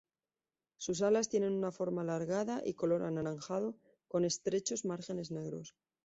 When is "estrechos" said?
4.25-4.83